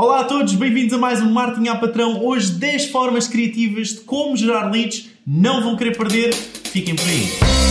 [0.00, 2.24] Olá a todos, bem-vindos a mais um Marketing à Patrão.
[2.24, 5.10] Hoje 10 formas criativas de como gerar leads.
[5.26, 7.69] Não vão querer perder, fiquem por aí.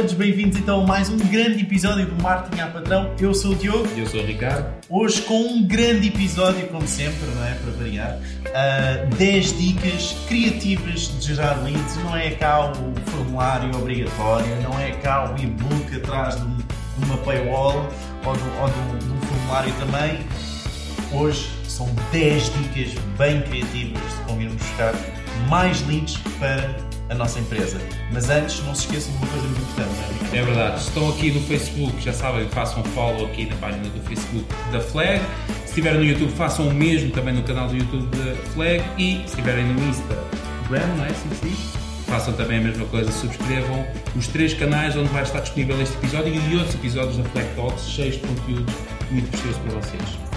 [0.00, 3.14] Todos, bem-vindos então a mais um grande episódio do Marketing à Patrão.
[3.20, 3.86] Eu sou o Diogo.
[3.98, 4.66] Eu sou o Ricardo.
[4.88, 7.52] Hoje com um grande episódio, como sempre, não é?
[7.54, 8.18] Para variar.
[8.46, 11.96] Uh, 10 dicas criativas de gerar leads.
[11.96, 17.04] Não é cá o formulário obrigatório, não é cá o e-book atrás de, um- de
[17.04, 17.86] uma paywall
[18.24, 20.18] ou de, ou de um- de um formulário também.
[21.12, 24.94] Hoje são 10 dicas bem criativas de como irmos buscar
[25.48, 26.74] mais leads para
[27.10, 27.78] a nossa empresa.
[28.12, 30.42] Mas antes, não se esqueçam de uma coisa muito importante, é?
[30.42, 34.46] Verdade, se estão aqui no Facebook, já sabem, façam follow aqui na página do Facebook
[34.72, 35.20] da Flag.
[35.64, 38.82] Se estiverem no YouTube, façam o mesmo também no canal do YouTube da Flag.
[38.96, 41.56] E se estiverem no Instagram, não é assim?
[42.06, 46.34] Façam também a mesma coisa, subscrevam os três canais onde vai estar disponível este episódio
[46.34, 48.72] e outros episódios da Flag Talks, cheios de conteúdo
[49.10, 50.30] muito precioso para vocês.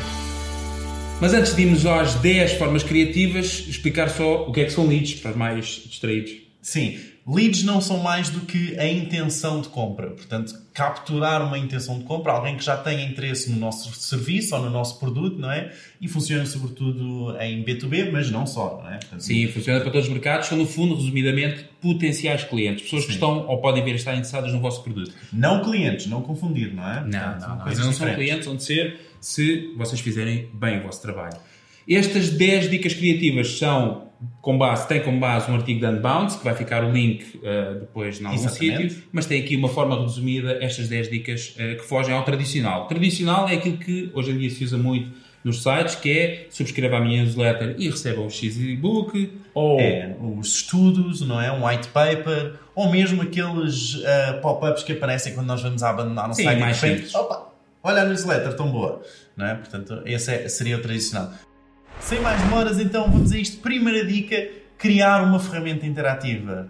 [1.19, 4.85] Mas antes de irmos às 10 formas criativas, explicar só o que é que são
[4.85, 6.42] leads para os mais distraídos.
[6.63, 6.97] Sim,
[7.27, 10.11] leads não são mais do que a intenção de compra.
[10.11, 14.61] Portanto, capturar uma intenção de compra, alguém que já tenha interesse no nosso serviço ou
[14.61, 15.73] no nosso produto, não é?
[15.99, 18.97] E funciona sobretudo em B2B, mas não só, não é?
[18.97, 20.47] Portanto, Sim, funciona para todos os mercados.
[20.47, 22.83] São, no fundo, resumidamente, potenciais clientes.
[22.83, 23.15] Pessoas que Sim.
[23.15, 25.13] estão ou podem vir a estar interessadas no vosso produto.
[25.33, 27.01] Não clientes, não confundir, não é?
[27.01, 27.63] Não, Portanto, não, não.
[27.63, 31.35] coisas Mas não são clientes, onde ser se vocês fizerem bem o vosso trabalho.
[31.89, 36.43] Estas 10 dicas criativas são com base, tem como base um artigo da Unbounce, que
[36.43, 40.57] vai ficar o link eh, depois em algum sítio, mas tem aqui uma forma resumida
[40.61, 42.87] estas 10 dicas eh, que fogem ao tradicional.
[42.87, 45.11] Tradicional é aquilo que hoje em dia se usa muito
[45.43, 50.15] nos sites, que é subscreva a minha newsletter e receba um X e-book, ou É,
[50.39, 51.51] os estudos, não é?
[51.51, 56.29] Um white paper, ou mesmo aqueles ah, pop-ups que aparecem quando nós vamos a abandonar
[56.29, 57.51] um Sim, site mais e de repente, opa,
[57.83, 59.01] olha a newsletter, tão boa,
[59.35, 59.55] não é?
[59.55, 61.33] Portanto, esse é- seria o tradicional.
[62.03, 63.61] Sem mais demoras, então, vamos a isto.
[63.61, 66.67] Primeira dica, criar uma ferramenta interativa.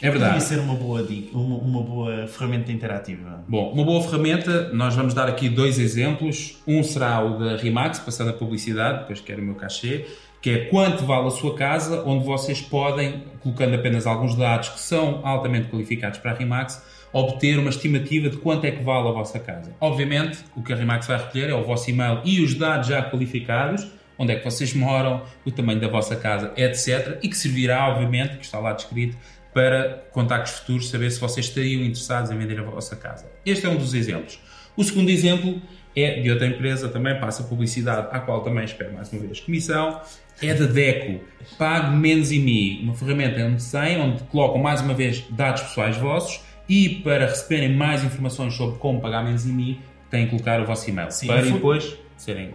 [0.00, 0.34] é verdade.
[0.34, 3.44] Podia ser uma boa, dica, uma, uma boa ferramenta interativa.
[3.48, 6.62] Bom, uma boa ferramenta, nós vamos dar aqui dois exemplos.
[6.68, 10.06] Um será o da Rimax, passando a publicidade, depois quero o meu cachê,
[10.40, 14.80] que é quanto vale a sua casa, onde vocês podem, colocando apenas alguns dados que
[14.80, 16.80] são altamente qualificados para a Rimax,
[17.12, 19.74] obter uma estimativa de quanto é que vale a vossa casa.
[19.80, 23.02] Obviamente, o que a Rimax vai recolher é o vosso e-mail e os dados já
[23.02, 27.18] qualificados, onde é que vocês moram, o tamanho da vossa casa, etc.
[27.22, 29.16] E que servirá, obviamente, que está lá descrito,
[29.54, 33.26] para contactos futuros saber se vocês estariam interessados em vender a vossa casa.
[33.46, 34.38] Este é um dos exemplos.
[34.76, 35.60] O segundo exemplo
[35.96, 40.02] é de outra empresa, também passa publicidade, à qual também espero mais uma vez comissão,
[40.42, 41.24] é da Deco.
[41.56, 46.42] Pague menos mim, uma ferramenta onde tem, onde colocam mais uma vez dados pessoais vossos
[46.68, 50.88] e para receberem mais informações sobre como pagar menos mim, têm que colocar o vosso
[50.90, 52.54] e-mail Sim, para depois serem.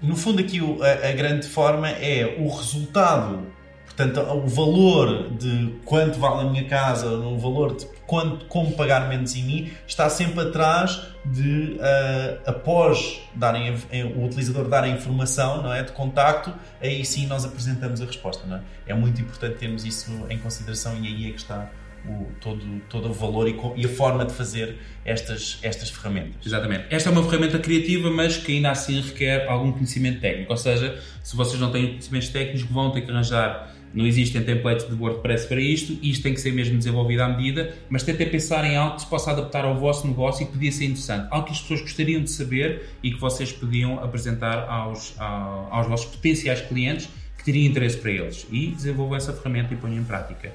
[0.00, 3.46] No fundo, aqui a, a grande forma é o resultado,
[3.84, 9.08] portanto, o valor de quanto vale a minha casa, o valor de quanto, como pagar
[9.08, 13.74] menos em mim, está sempre atrás de, ah, após darem,
[14.16, 18.44] o utilizador dar a informação não é, de contacto, aí sim nós apresentamos a resposta.
[18.46, 18.60] Não é?
[18.88, 21.70] é muito importante termos isso em consideração e aí é que está
[22.08, 26.46] o, todo, todo o valor e, e a forma de fazer estas, estas ferramentas.
[26.46, 26.84] Exatamente.
[26.90, 30.52] Esta é uma ferramenta criativa, mas que ainda assim requer algum conhecimento técnico.
[30.52, 33.74] Ou seja, se vocês não têm conhecimentos técnicos, vão ter que arranjar.
[33.94, 37.74] Não existem templates de WordPress para isto, isto tem que ser mesmo desenvolvido à medida,
[37.90, 40.72] mas tentem pensar em algo que se possa adaptar ao vosso negócio e que podia
[40.72, 41.28] ser interessante.
[41.30, 45.86] Algo que as pessoas gostariam de saber e que vocês podiam apresentar aos, ao- aos
[45.86, 48.46] vossos potenciais clientes que teriam interesse para eles.
[48.50, 50.52] E desenvolvam essa ferramenta e ponham em prática.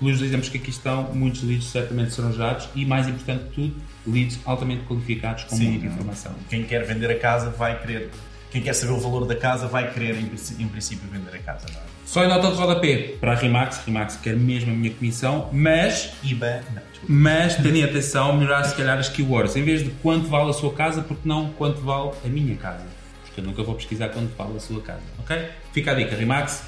[0.00, 3.74] Pelos exemplos que aqui estão, muitos leads certamente serão gerados e, mais importante de tudo,
[4.06, 6.32] leads altamente qualificados com Sim, muita informação.
[6.48, 8.10] Quem quer vender a casa vai querer.
[8.50, 11.66] Quem quer saber o valor da casa vai querer, em, em princípio, vender a casa.
[11.70, 11.90] Não é?
[12.10, 16.12] Só em nota de rodapé para a Rimax, Rimax quer mesmo a minha comissão, mas,
[16.24, 16.64] IBA.
[16.74, 17.06] Não, desculpa.
[17.06, 19.54] mas tenham atenção melhorar se calhar as keywords.
[19.54, 22.84] Em vez de quanto vale a sua casa, porque não quanto vale a minha casa.
[23.22, 25.50] Porque eu nunca vou pesquisar quanto vale a sua casa, ok?
[25.72, 26.64] Fica a dica, Rimax.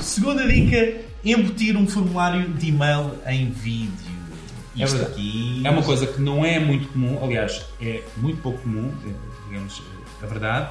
[0.00, 3.92] Segunda dica: embutir um formulário de e-mail em vídeo.
[4.76, 5.12] É Isto verdade.
[5.12, 5.62] aqui.
[5.64, 9.82] É uma coisa que não é muito comum, aliás, é muito pouco comum, é, digamos,
[10.20, 10.70] é a verdade,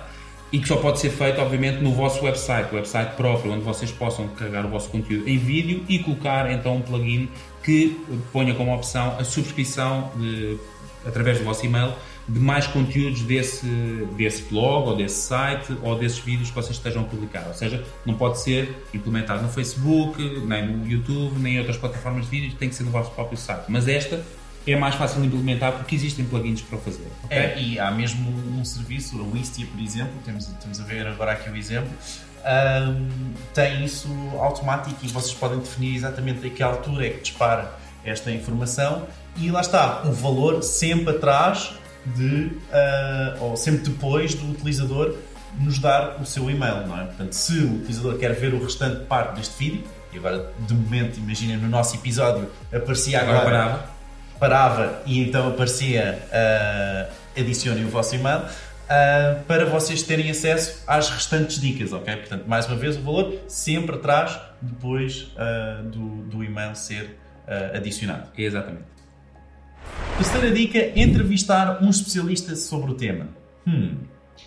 [0.52, 3.92] e que só pode ser feito, obviamente, no vosso website, o website próprio, onde vocês
[3.92, 7.30] possam carregar o vosso conteúdo em vídeo e colocar então um plugin
[7.64, 7.98] que
[8.32, 10.58] ponha como opção a subscrição de,
[11.06, 11.94] através do vosso e-mail
[12.28, 13.68] de mais conteúdos desse,
[14.16, 17.46] desse blog ou desse site ou desses vídeos que vocês estejam a publicar.
[17.48, 22.26] Ou seja, não pode ser implementado no Facebook, nem no YouTube, nem em outras plataformas
[22.26, 23.66] de vídeos, tem que ser no vosso próprio site.
[23.68, 24.24] Mas esta
[24.66, 27.08] é mais fácil de implementar porque existem plugins para fazer.
[27.26, 27.38] Okay?
[27.38, 31.34] É, e há mesmo um serviço, o Wistia, por exemplo, temos, temos a ver agora
[31.34, 31.92] aqui o exemplo,
[32.44, 34.08] um, tem isso
[34.40, 39.50] automático e vocês podem definir exatamente a que altura é que dispara esta informação e
[39.50, 41.74] lá está, o valor sempre atrás
[42.06, 45.16] de, uh, ou sempre depois do utilizador
[45.60, 47.06] nos dar o seu e-mail, não é?
[47.06, 51.18] Portanto, se o utilizador quer ver o restante parte deste vídeo, e agora de momento,
[51.18, 53.90] imaginem no nosso episódio, aparecia agora, agora parava.
[54.40, 58.42] parava e então aparecia uh, adicionem o vosso e-mail.
[58.84, 62.16] Uh, para vocês terem acesso às restantes dicas, ok?
[62.18, 67.18] Portanto, mais uma vez, o valor sempre atrás depois uh, do, do e-mail ser
[67.48, 68.28] uh, adicionado.
[68.38, 68.84] Exatamente.
[70.18, 73.30] Terceira dica: entrevistar um especialista sobre o tema.
[73.68, 73.96] Hum.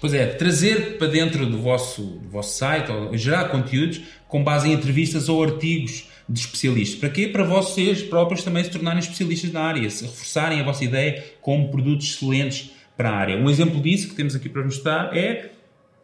[0.00, 4.68] Pois é, trazer para dentro do vosso, do vosso site ou gerar conteúdos com base
[4.68, 6.98] em entrevistas ou artigos de especialistas.
[6.98, 7.28] Para quê?
[7.28, 11.70] Para vocês próprios também se tornarem especialistas na área, se reforçarem a vossa ideia como
[11.70, 13.36] produtos excelentes para a área.
[13.36, 15.50] Um exemplo disso que temos aqui para mostrar é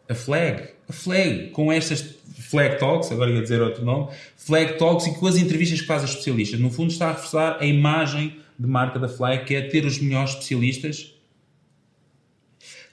[0.07, 0.69] a Flag.
[0.87, 2.15] A Flag, com estas
[2.49, 6.01] Flag Talks, agora ia dizer outro nome, Flag Talks e com as entrevistas que faz
[6.03, 6.59] a especialistas.
[6.59, 9.99] No fundo está a reforçar a imagem de marca da Flag, que é ter os
[9.99, 11.13] melhores especialistas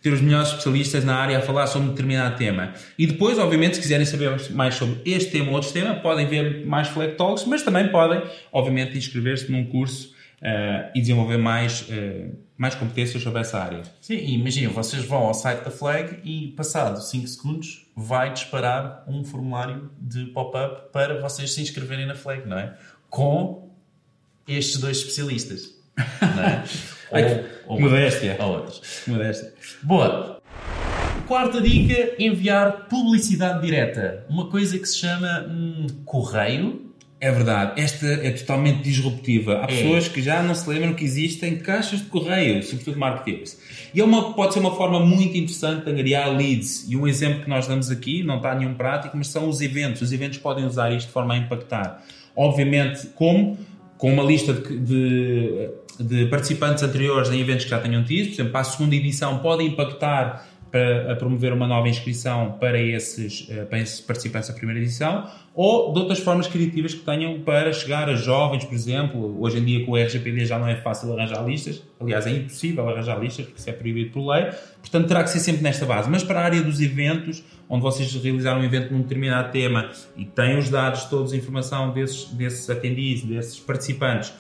[0.03, 2.73] ter os melhores especialistas na área a falar sobre um determinado tema.
[2.99, 6.65] E depois, obviamente, se quiserem saber mais sobre este tema ou outro tema, podem ver
[6.67, 12.35] mais Flag Talks, mas também podem, obviamente, inscrever-se num curso uh, e desenvolver mais, uh,
[12.56, 13.83] mais competências sobre essa área.
[14.01, 19.23] Sim, imagina, vocês vão ao site da Flag e, passado 5 segundos, vai disparar um
[19.23, 22.75] formulário de pop-up para vocês se inscreverem na Flag, não é?
[23.11, 23.69] Com
[24.56, 25.75] estes dois especialistas.
[26.20, 26.64] Não é?
[27.67, 28.37] ou, ou, modéstia.
[28.41, 28.82] Ou outros.
[29.06, 29.52] Modéstia.
[29.82, 30.41] Boa.
[31.26, 34.25] Quarta dica: enviar publicidade direta.
[34.29, 36.91] Uma coisa que se chama hum, correio
[37.23, 39.61] é verdade, esta é totalmente disruptiva.
[39.61, 39.67] Há é.
[39.67, 43.58] pessoas que já não se lembram que existem caixas de correio, sobretudo marketeers.
[43.93, 46.87] E é uma, pode ser uma forma muito interessante de angariar leads.
[46.88, 50.00] E um exemplo que nós damos aqui, não está nenhum prático, mas são os eventos.
[50.00, 52.03] Os eventos podem usar isto de forma a impactar.
[52.35, 53.58] Obviamente, como?
[54.00, 55.70] Com uma lista de, de,
[56.00, 58.29] de participantes anteriores em eventos que já tenham tido.
[58.29, 63.46] Por exemplo, para a segunda edição, podem impactar para promover uma nova inscrição para esses,
[63.50, 68.08] eh, para participantes da primeira edição, ou de outras formas criativas que tenham para chegar
[68.08, 69.37] a jovens, por exemplo.
[69.40, 72.88] Hoje em dia, com o RGPD, já não é fácil arranjar listas, aliás, é impossível
[72.88, 74.50] arranjar listas, porque isso é proibido por lei,
[74.81, 76.08] portanto, terá que ser sempre nesta base.
[76.08, 80.25] Mas para a área dos eventos, onde vocês realizaram um evento num determinado tema e
[80.25, 84.32] têm os dados todos, a informação desses, desses atendidos, desses participantes,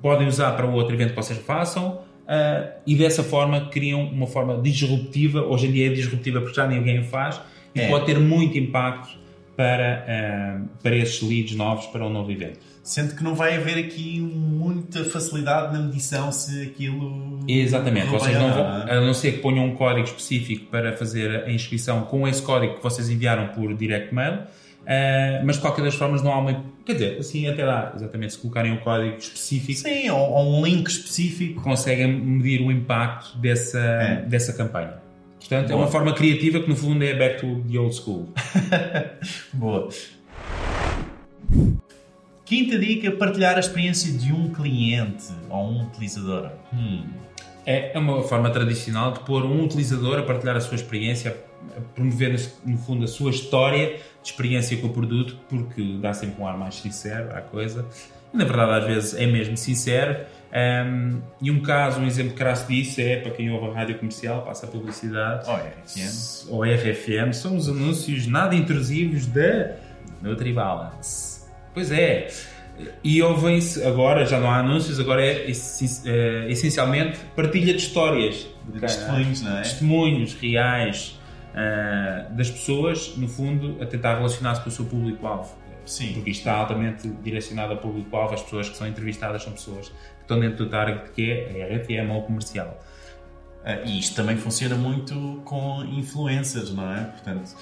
[0.00, 4.26] podem usar para o outro evento que vocês façam uh, e dessa forma criam uma
[4.26, 5.42] forma disruptiva.
[5.42, 7.40] Hoje em dia é disruptiva porque já ninguém o faz
[7.74, 7.88] e é.
[7.88, 9.16] pode ter muito impacto
[9.56, 12.58] para, uh, para esses leads novos para um novo evento.
[12.82, 17.40] Sendo que não vai haver aqui muita facilidade na medição se aquilo.
[17.48, 21.50] Exatamente, vocês não vão, a não ser que ponham um código específico para fazer a
[21.50, 24.40] inscrição com esse código que vocês enviaram por direct mail
[24.84, 26.64] Uh, mas de qualquer das formas não há uma.
[26.84, 29.80] Quer dizer, assim até dá, exatamente, se colocarem um código específico.
[29.80, 31.62] Sim, ou, ou um link específico.
[31.62, 34.22] Conseguem medir o impacto dessa, é.
[34.26, 35.02] dessa campanha.
[35.38, 35.80] Portanto, Boa.
[35.80, 38.28] é uma forma criativa que no fundo é back to the old school.
[39.52, 39.88] Boa.
[42.44, 46.50] Quinta dica: partilhar a experiência de um cliente ou um utilizador.
[46.72, 47.04] Hum.
[47.66, 51.34] É, é uma forma tradicional de pôr um utilizador a partilhar a sua experiência,
[51.74, 56.46] a promover no fundo a sua história experiência com o produto, porque dá sempre um
[56.46, 57.86] ar mais sincero à coisa.
[58.32, 60.24] E, na verdade, às vezes é mesmo sincero.
[60.54, 64.42] Um, e um caso, um exemplo crasso disso é para quem ouve a rádio comercial,
[64.42, 65.48] passa a publicidade.
[65.48, 66.48] Ou RFM.
[66.48, 69.76] Ou RFM, são os anúncios nada intrusivos da
[70.22, 71.44] NutriBalance.
[71.72, 72.28] Pois é.
[73.04, 78.46] E ouvem-se, agora já não há anúncios, agora é, é essencialmente partilha de histórias.
[78.66, 79.62] De testemunhos, não é?
[79.62, 81.18] Testemunhos reais
[81.54, 85.54] uh, das pessoas, no fundo, a tentar relacionar-se com o seu público-alvo.
[85.86, 86.14] Sim.
[86.14, 90.22] Porque isto está altamente direcionado ao público-alvo, as pessoas que são entrevistadas são pessoas que
[90.22, 92.80] estão dentro do target que é a RFM ou comercial.
[93.64, 97.04] Uh, e isto também funciona muito com influencers, não é?
[97.04, 97.54] Portanto,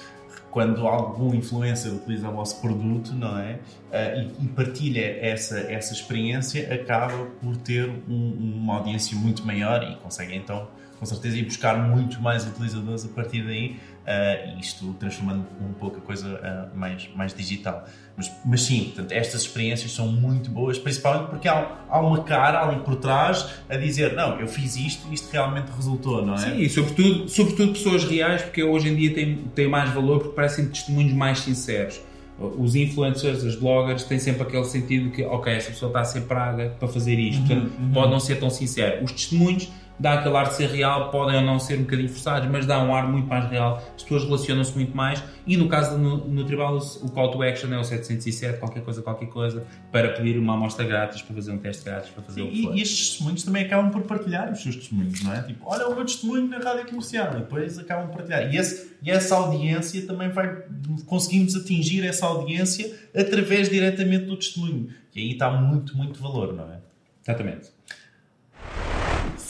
[0.53, 3.53] quando algum influencer utiliza o vosso produto, não é?
[3.53, 9.83] Uh, e, e, partilha essa, essa experiência, acaba por ter um, uma audiência muito maior
[9.83, 10.67] e consegue então,
[11.03, 13.75] com certeza, ir buscar muito mais utilizadores a partir daí
[14.07, 16.29] uh, e isto transformando um pouco a coisa
[16.73, 17.85] uh, mais, mais digital.
[18.15, 22.65] Mas, mas sim, portanto, estas experiências são muito boas, principalmente porque há, há uma cara
[22.65, 26.37] ali por trás a dizer: não, eu fiz isto e isto realmente resultou, não é?
[26.37, 30.35] Sim, e sobretudo, sobretudo pessoas reais, porque hoje em dia tem, tem mais valor porque
[30.35, 31.99] parecem testemunhos mais sinceros
[32.39, 36.21] os influencers, os bloggers têm sempre aquele sentido que, ok, esta pessoa está a ser
[36.21, 37.91] praga para fazer isto, uhum, portanto, uhum.
[37.91, 39.03] pode não ser tão sincero.
[39.03, 39.69] Os testemunhos
[39.99, 42.81] dá aquele ar de ser real, podem ou não ser um bocadinho forçados, mas dá
[42.83, 46.45] um ar muito mais real, as pessoas relacionam-se muito mais e no caso no, no
[46.45, 50.53] tribal o call to action é o 707, qualquer coisa, qualquer coisa, para pedir uma
[50.53, 52.75] amostra grátis, para fazer um teste grátis, para fazer Sim, o que for.
[52.75, 55.41] E, estes testemunhos também acabam por partilhar os seus testemunhos, não é?
[55.43, 58.53] Tipo, olha o meu testemunho na rádio comercial e depois acabam por partilhar.
[58.53, 60.63] E, esse, e essa audiência também vai,
[61.05, 64.89] conseguimos atingir essa audiência através diretamente do testemunho.
[65.13, 66.79] E aí está muito, muito valor, não é?
[67.23, 67.69] Exatamente.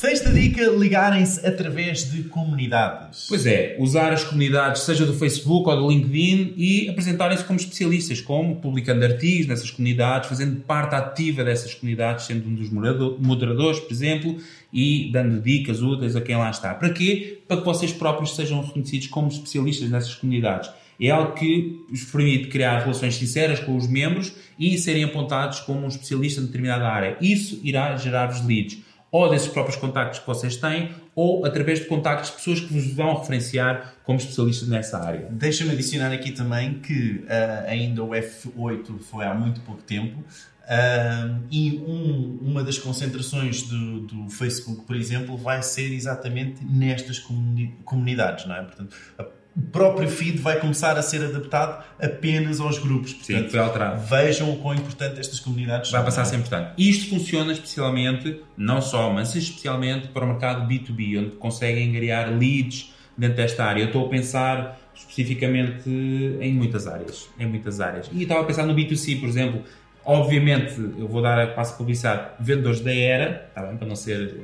[0.03, 3.25] Sexta dica: ligarem-se através de comunidades.
[3.29, 8.19] Pois é, usar as comunidades, seja do Facebook ou do LinkedIn, e apresentarem-se como especialistas,
[8.19, 13.93] como publicando artigos nessas comunidades, fazendo parte ativa dessas comunidades, sendo um dos moderadores, por
[13.93, 14.35] exemplo,
[14.73, 16.73] e dando dicas úteis a quem lá está.
[16.73, 17.39] Para quê?
[17.47, 20.69] Para que vocês próprios sejam reconhecidos como especialistas nessas comunidades.
[20.99, 25.85] É algo que vos permite criar relações sinceras com os membros e serem apontados como
[25.85, 27.15] um especialista em determinada área.
[27.21, 28.82] Isso irá gerar-vos leads
[29.13, 32.91] ou desses próprios contactos que vocês têm, ou através de contactos de pessoas que vos
[32.95, 35.27] vão referenciar como especialistas nessa área.
[35.29, 41.43] Deixa-me adicionar aqui também que uh, ainda o F8 foi há muito pouco tempo uh,
[41.51, 47.77] e um, uma das concentrações do, do, Facebook, por exemplo, vai ser exatamente nestas comuni
[47.85, 48.63] comunidades, não é?
[48.63, 49.25] Portanto, a
[49.55, 53.13] o próprio feed vai começar a ser adaptado apenas aos grupos.
[53.13, 54.05] Portanto, Sim.
[54.09, 56.73] Vejam o quão importante estas comunidades vai passar a ser importante.
[56.77, 62.93] Isto funciona especialmente, não só, mas especialmente para o mercado B2B, onde conseguem angariar leads
[63.15, 63.81] dentro desta área.
[63.81, 67.29] Eu estou a pensar especificamente em muitas áreas.
[67.39, 68.09] Em muitas áreas.
[68.11, 69.61] E estava a pensar no B2C, por exemplo.
[70.03, 74.35] Obviamente, eu vou dar a passo publicidade vendedores da era, está bem, para não ser,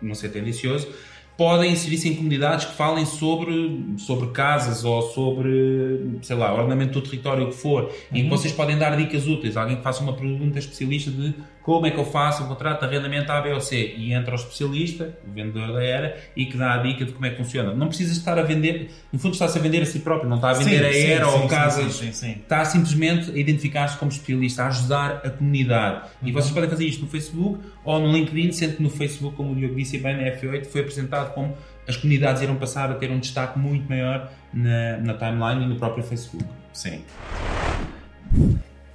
[0.00, 0.88] não ser tendencioso
[1.36, 7.02] podem inserir-se em comunidades que falem sobre, sobre casas ou sobre, sei lá, ornamento do
[7.02, 7.90] território, que for, uhum.
[8.12, 9.56] em que vocês podem dar dicas úteis.
[9.56, 12.84] Alguém que faça uma pergunta especialista de como é que eu faço um contrato de
[12.84, 13.94] arrendamento A, B ou C.
[13.96, 17.24] E entra o especialista, o vendedor da era, e que dá a dica de como
[17.24, 17.74] é que funciona.
[17.74, 20.50] Não precisa estar a vender, no fundo está-se a vender a si próprio, não está
[20.50, 22.02] a vender sim, a sim, era sim, ou casas.
[22.02, 26.02] Está simplesmente a identificar-se como especialista, a ajudar a comunidade.
[26.20, 26.28] Uhum.
[26.28, 29.52] E vocês podem fazer isto no Facebook ou no LinkedIn, sendo que no Facebook, como
[29.52, 31.56] o Diogo disse bem, na F8 foi apresentado como
[31.88, 35.76] as comunidades irão passar a ter um destaque muito maior na, na timeline e no
[35.76, 36.44] próprio Facebook.
[36.74, 37.02] Sim.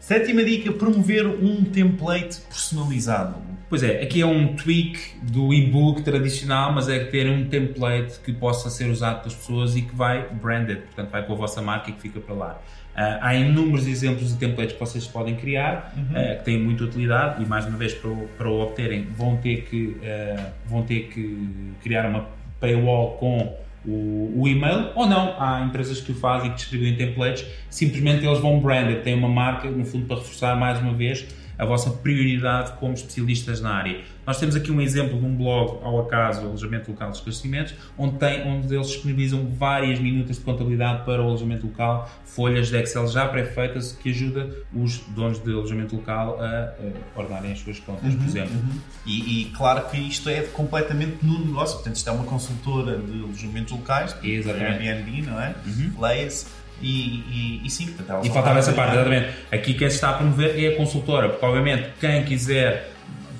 [0.10, 3.36] Sétima dica: promover um template personalizado.
[3.70, 8.34] Pois é, aqui é um tweak do e-book tradicional, mas é ter um template que
[8.34, 11.92] possa ser usado pelas pessoas e que vai branded, portanto vai com a vossa marca
[11.92, 12.60] e que fica para lá.
[12.96, 16.04] Uh, há inúmeros exemplos de templates que vocês podem criar, uhum.
[16.06, 19.38] uh, que têm muita utilidade e mais uma vez para o, para o obterem vão
[19.38, 21.48] ter, que, uh, vão ter que
[21.84, 22.26] criar uma
[22.60, 27.46] paywall com o, o, e-mail, ou não, há empresas que o fazem, que distribuem templates,
[27.70, 31.26] simplesmente eles vão branded, têm uma marca, no fundo, para reforçar mais uma vez
[31.60, 34.00] a vossa prioridade como especialistas na área.
[34.26, 38.18] Nós temos aqui um exemplo de um blog ao acaso, alojamento local de esclarecimentos, onde,
[38.18, 43.08] tem, onde eles disponibilizam várias minutas de contabilidade para o alojamento local, folhas de Excel
[43.08, 46.74] já pré-feitas que ajuda os donos de alojamento local a,
[47.16, 48.56] a ordenarem as suas contas, uhum, por exemplo.
[48.56, 48.80] Uhum.
[49.06, 53.22] E, e, claro que isto é completamente no negócio, portanto isto é uma consultora de
[53.22, 55.56] alojamentos locais, Airbnb, não é?
[55.66, 55.94] Uhum.
[56.00, 56.46] Leia-se
[56.82, 59.30] e, e, e sim, portanto, E faltava essa parte, exatamente.
[59.52, 62.92] Aqui quem se está a promover é a consultora, porque obviamente quem quiser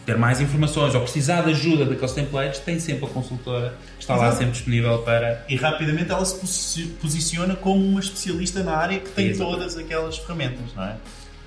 [0.06, 4.16] ter mais informações ou precisar de ajuda daqueles templates, tem sempre a consultora que está
[4.16, 4.30] Exato.
[4.30, 5.46] lá sempre disponível para.
[5.48, 9.52] E rapidamente ela se posiciona como uma especialista na área que tem Exato.
[9.52, 10.96] todas aquelas ferramentas, não é?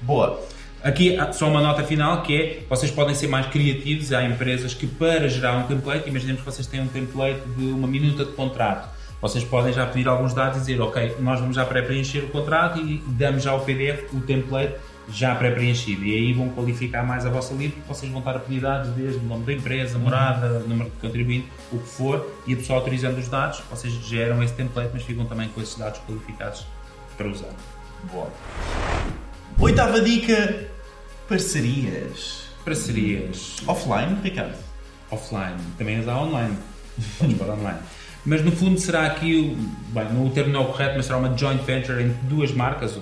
[0.00, 0.40] Boa.
[0.82, 4.86] Aqui só uma nota final que é, vocês podem ser mais criativos, há empresas que
[4.86, 8.88] para gerar um template, imaginemos que vocês têm um template de uma minuta de contrato,
[9.22, 12.80] vocês podem já pedir alguns dados e dizer, ok, nós vamos já pré-preencher o contrato
[12.80, 14.74] e damos já o PDF, o template
[15.08, 16.04] já pré-preenchido.
[16.04, 18.90] E aí vão qualificar mais a vossa lead, porque vocês vão estar a pedir dados
[18.90, 20.68] desde o nome da empresa, morada, uhum.
[20.68, 24.54] número de contribuinte, o que for, e a pessoa autorizando os dados, vocês geram esse
[24.54, 26.66] template, mas ficam também com esses dados qualificados
[27.16, 27.54] para usar.
[28.10, 28.28] Boa.
[29.60, 30.68] Oitava dica:
[31.28, 32.48] parcerias.
[32.64, 33.58] Parcerias.
[33.68, 34.56] Offline, Ricardo?
[35.12, 35.58] Offline.
[35.78, 36.56] Também usar online.
[37.18, 37.78] Podes para online.
[38.24, 39.56] Mas no fundo será aqui,
[39.88, 42.98] bem, o termo não é o correto, mas será uma joint venture entre duas marcas,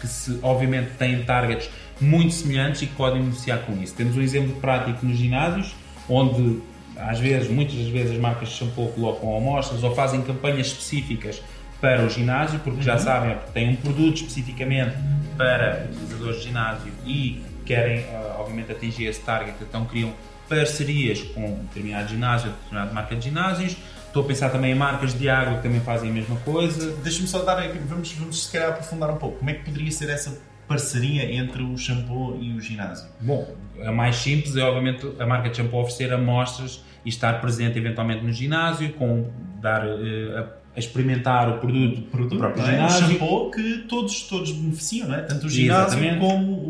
[0.00, 3.94] que se, obviamente têm targets muito semelhantes e que podem beneficiar com isso.
[3.94, 5.74] Temos um exemplo prático nos ginásios,
[6.08, 6.60] onde
[6.96, 11.42] às vezes, muitas das vezes as marcas de shampoo colocam amostras ou fazem campanhas específicas
[11.80, 14.94] para o ginásio, porque já sabem, tem um produto especificamente
[15.36, 20.12] para utilizadores de ginásio e querem, uh, obviamente, atingir esse target, então criam
[20.48, 23.76] parcerias com determinado ginásio, determinada marca de ginásios.
[24.10, 26.96] Estou a pensar também em marcas de água que também fazem a mesma coisa.
[26.96, 29.38] Deixa-me só dar, vamos, vamos se calhar aprofundar um pouco.
[29.38, 30.36] Como é que poderia ser essa
[30.66, 33.08] parceria entre o shampoo e o ginásio?
[33.20, 37.78] Bom, a mais simples é obviamente a marca de shampoo oferecer amostras e estar presente
[37.78, 42.66] eventualmente no ginásio, com dar uh, a experimentar o produto, o produto do próprio é?
[42.66, 43.06] ginásio.
[43.06, 45.22] Um shampoo que todos, todos beneficiam, não é?
[45.22, 46.18] Tanto o ginásio Exatamente.
[46.18, 46.69] como o,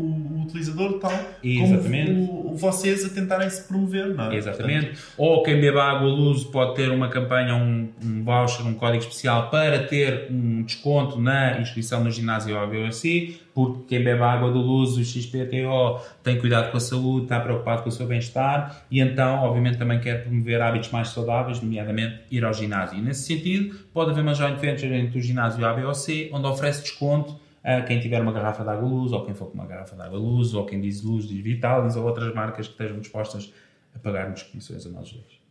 [0.51, 1.11] utilizador tal,
[1.43, 2.11] Exatamente.
[2.11, 4.35] como o, vocês a tentarem se promover, não é?
[4.35, 4.87] Exatamente.
[4.87, 9.03] Portanto, Ou quem bebe água luz pode ter uma campanha, um, um voucher, um código
[9.03, 14.51] especial para ter um desconto na inscrição no ginásio ou ABOC, porque quem bebe água
[14.51, 18.83] do luz, o XPTO, tem cuidado com a saúde, está preocupado com o seu bem-estar
[18.89, 22.97] e então, obviamente, também quer promover hábitos mais saudáveis, nomeadamente ir ao ginásio.
[22.97, 26.47] E nesse sentido, pode haver uma joint venture entre o ginásio e a ABOC, onde
[26.47, 27.40] oferece desconto
[27.87, 30.17] quem tiver uma garrafa de água luz, ou quem for com uma garrafa de água
[30.17, 33.53] luz, ou quem diz luz, diz Vitalis, ou outras marcas que estejam dispostas
[33.95, 35.41] a pagar-nos comissões a nós dois.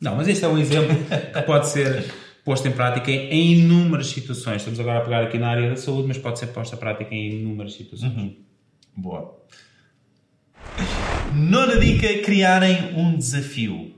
[0.00, 0.94] Não, mas este é um exemplo
[1.32, 2.04] que pode ser
[2.44, 4.56] posto em prática em inúmeras situações.
[4.56, 7.14] Estamos agora a pegar aqui na área da saúde, mas pode ser posto em prática
[7.14, 8.12] em inúmeras situações.
[8.12, 8.36] Uhum.
[8.96, 9.40] Boa.
[11.34, 13.94] Nona dica: criarem um desafio.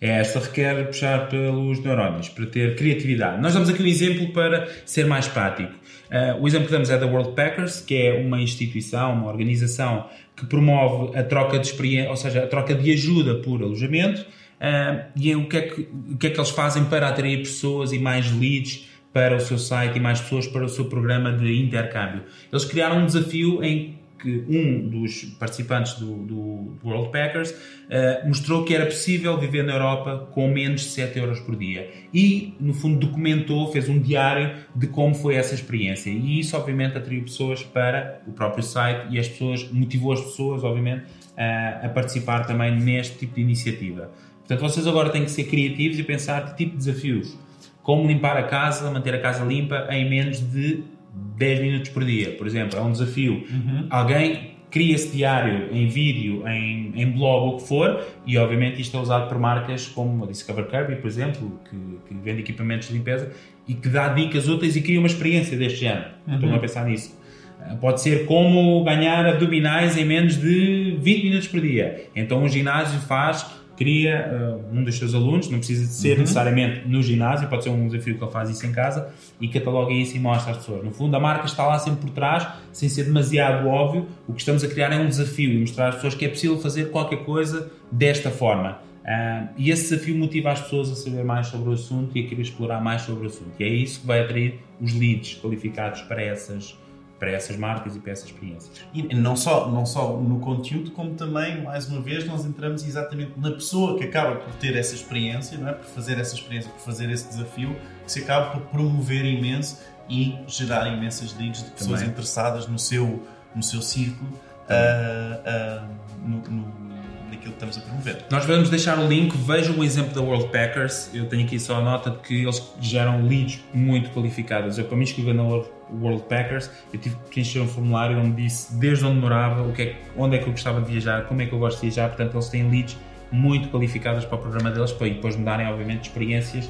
[0.00, 3.42] É esta requer puxar pelos neurónios, para ter criatividade.
[3.42, 5.72] Nós damos aqui um exemplo para ser mais prático.
[6.10, 10.06] Uh, o exemplo que damos é da World Packers, que é uma instituição, uma organização
[10.34, 14.22] que promove a troca de experiência, ou seja, a troca de ajuda por alojamento.
[14.22, 17.38] Uh, e é o que, é que, o que é que eles fazem para atrair
[17.38, 21.32] pessoas e mais leads para o seu site e mais pessoas para o seu programa
[21.32, 22.22] de intercâmbio.
[22.50, 28.64] Eles criaram um desafio em que um dos participantes do, do World Packers uh, mostrou
[28.64, 31.90] que era possível viver na Europa com menos de 7 euros por dia.
[32.12, 36.10] E, no fundo, documentou, fez um diário de como foi essa experiência.
[36.10, 40.64] E isso, obviamente, atraiu pessoas para o próprio site e as pessoas, motivou as pessoas,
[40.64, 44.10] obviamente, uh, a participar também neste tipo de iniciativa.
[44.38, 47.36] Portanto, vocês agora têm que ser criativos e pensar que tipo de desafios.
[47.82, 52.30] Como limpar a casa, manter a casa limpa em menos de 10 minutos por dia,
[52.32, 53.44] por exemplo, é um desafio.
[53.50, 53.86] Uhum.
[53.90, 58.96] Alguém cria esse diário em vídeo, em, em blog, o que for, e obviamente isto
[58.96, 61.76] é usado por marcas como a Discover Kirby, por exemplo, que,
[62.08, 63.32] que vende equipamentos de limpeza
[63.66, 66.08] e que dá dicas úteis e cria uma experiência deste género.
[66.26, 66.34] Uhum.
[66.34, 67.18] Estou a pensar nisso.
[67.60, 72.08] Ah, pode ser como ganhar abdominais em menos de 20 minutos por dia.
[72.14, 76.22] Então um ginásio faz cria uh, um dos seus alunos, não precisa de ser uhum.
[76.22, 79.92] necessariamente no ginásio, pode ser um desafio que ele faz isso em casa e cataloga
[79.92, 80.84] isso e mostra às pessoas.
[80.84, 84.08] No fundo, a marca está lá sempre por trás, sem ser demasiado óbvio.
[84.26, 86.58] O que estamos a criar é um desafio e mostrar às pessoas que é possível
[86.58, 88.78] fazer qualquer coisa desta forma.
[89.04, 92.28] Uh, e esse desafio motiva as pessoas a saber mais sobre o assunto e a
[92.28, 93.52] querer explorar mais sobre o assunto.
[93.60, 96.76] E é isso que vai atrair os leads qualificados para essas
[97.18, 98.70] para essas marcas e para essas experiências.
[98.94, 103.32] E não só, não só no conteúdo, como também, mais uma vez, nós entramos exatamente
[103.36, 105.72] na pessoa que acaba por ter essa experiência, não é?
[105.72, 109.78] por fazer essa experiência, por fazer esse desafio, que se acaba por promover imenso
[110.08, 112.12] e gerar imensas leads de pessoas também.
[112.12, 113.22] interessadas no seu,
[113.54, 116.87] no seu círculo, uh, uh, no, no
[117.30, 118.24] naquilo que estamos a promover.
[118.30, 121.10] Nós vamos deixar o link, vejam o exemplo da World Packers.
[121.14, 124.78] Eu tenho aqui só a nota de que eles geram leads muito qualificadas.
[124.78, 128.74] Eu, para me inscrever na World Packers, eu tive que preencher um formulário onde disse
[128.74, 131.46] desde onde morava, o que é, onde é que eu gostava de viajar, como é
[131.46, 132.08] que eu gosto de viajar.
[132.08, 132.96] Portanto, eles têm leads
[133.30, 136.68] muito qualificadas para o programa deles, para depois me darem, obviamente, experiências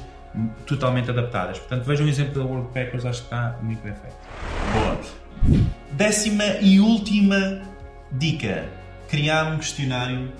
[0.65, 1.57] totalmente adaptadas.
[1.59, 4.15] Portanto, vejam o exemplo da World Packers, acho que está muito bem feito.
[4.73, 5.59] Boa.
[5.91, 7.61] Décima e última
[8.11, 8.65] dica:
[9.07, 10.31] criar um questionário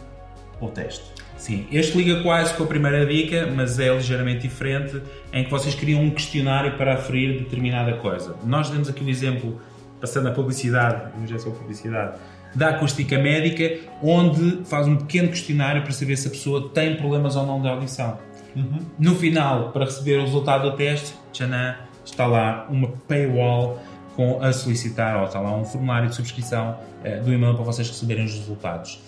[0.59, 1.19] ou teste.
[1.39, 5.73] Sim, este liga quase com a primeira dica, mas é ligeiramente diferente, em que vocês
[5.73, 8.35] criam um questionário para aferir determinada coisa.
[8.45, 9.59] Nós demos aqui um exemplo,
[10.01, 12.17] passando a publicidade, já publicidade,
[12.53, 17.37] da acústica médica, onde faz um pequeno questionário para saber se a pessoa tem problemas
[17.37, 18.17] ou não de audição.
[18.53, 18.79] Uhum.
[18.99, 23.81] No final, para receber o resultado do teste, tchanã, está lá uma paywall
[24.13, 27.87] com a solicitar, ou está lá um formulário de subscrição uh, do e-mail para vocês
[27.87, 28.99] receberem os resultados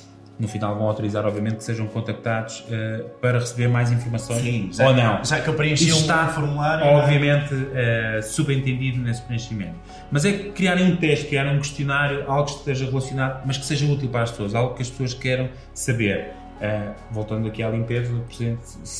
[0.41, 4.41] no final vão autorizar, obviamente, que sejam contactados uh, para receber mais informações
[4.75, 5.23] Sim, ou não.
[5.23, 6.83] Já que eu preenchi um está, formulário.
[6.83, 6.95] É?
[6.95, 9.75] Obviamente, uh, subentendido nesse preenchimento.
[10.09, 13.85] Mas é criarem um teste, criarem um questionário, algo que esteja relacionado, mas que seja
[13.85, 16.33] útil para as pessoas, algo que as pessoas queiram saber.
[16.57, 18.13] Uh, voltando aqui à limpeza,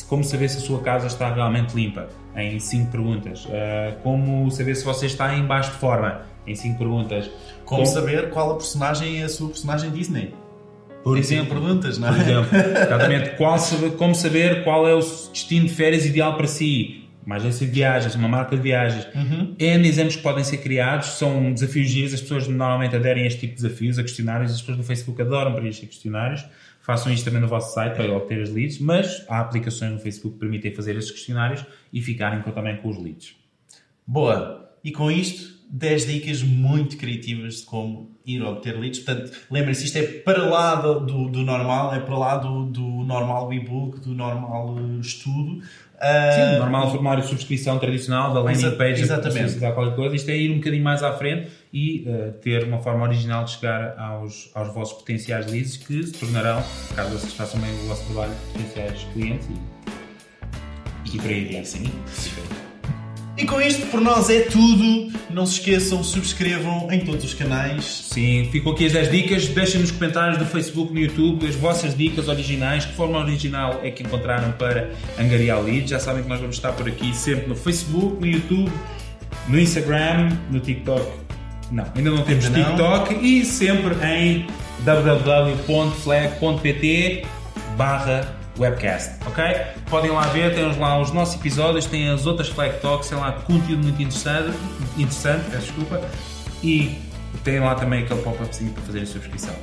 [0.08, 3.46] como saber se a sua casa está realmente limpa, em 5 perguntas.
[4.02, 7.30] Como saber se você está em baixo de forma, em 5 perguntas.
[7.64, 10.34] Como, como, saber qual a personagem é a sua personagem Disney.
[11.02, 12.12] Por exemplo, perguntas, não é?
[12.12, 13.30] Por exemplo, exatamente.
[13.36, 13.58] Qual,
[13.96, 17.02] como saber qual é o destino de férias ideal para si?
[17.24, 19.06] uma agência de viagens, uma marca de viagens.
[19.14, 19.54] Uhum.
[19.58, 23.40] N exemplos que podem ser criados, são desafios giros, as pessoas normalmente aderem a este
[23.40, 26.44] tipo de desafios, a questionários, as pessoas no Facebook adoram preencher questionários.
[26.80, 30.34] Façam isto também no vosso site para obter as leads, mas há aplicações no Facebook
[30.34, 33.36] que permitem fazer esses questionários e ficarem também com os leads.
[34.04, 34.68] Boa!
[34.82, 39.00] E com isto, 10 dicas muito criativas de como ir obter leads.
[39.00, 42.82] Portanto, lembrem-se, isto é para lá do, do, do normal, é para lá do, do
[42.82, 45.62] normal e-book, do normal eh, estudo.
[45.98, 49.54] Ah, Sim, normal formulário de subscrição tradicional da landing Exa- page, exatamente.
[49.60, 50.14] dar qualquer coisa.
[50.16, 53.52] Isto é ir um bocadinho mais à frente e eh, ter uma forma original de
[53.52, 56.62] chegar aos, aos vossos potenciais leads que se tornarão,
[56.94, 61.68] caso vocês façam bem o vosso trabalho, potenciais clientes e, e por aí adiante.
[61.68, 61.84] Sim.
[63.42, 65.10] E com isto, por nós é tudo.
[65.28, 68.06] Não se esqueçam, subscrevam em todos os canais.
[68.08, 69.48] Sim, ficam aqui as 10 dicas.
[69.48, 72.84] Deixem nos comentários do Facebook, no YouTube, as vossas dicas originais.
[72.84, 75.90] Que forma original é que encontraram para angariar leads?
[75.90, 78.70] Já sabem que nós vamos estar por aqui sempre no Facebook, no YouTube,
[79.48, 81.04] no Instagram, no TikTok.
[81.72, 82.66] Não, ainda não temos Ainda não.
[82.66, 84.46] TikTok e sempre em
[84.84, 85.66] www.flag.pt
[87.76, 89.44] barra webcast, ok?
[89.90, 93.32] Podem lá ver, temos lá os nossos episódios, tem as outras Flag Talks, tem lá
[93.32, 94.56] conteúdo muito interessante,
[94.96, 96.00] interessante, peço desculpa,
[96.62, 96.98] e
[97.44, 99.54] tem lá também aquele pop-upzinho para fazer a subscrição.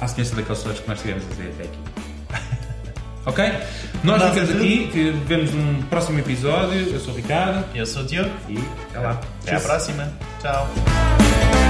[0.00, 1.78] À semelhança daqueles outros que nós tivemos a fazer até aqui.
[3.26, 3.44] ok?
[4.02, 6.80] Nós Nós ficamos aqui, vemos um próximo episódio.
[6.92, 8.30] Eu sou o Ricardo Eu sou o Diogo.
[8.48, 8.58] e
[8.90, 9.20] até lá.
[9.42, 9.68] Até à Tchau.
[9.68, 10.12] próxima.
[10.40, 11.61] Tchau.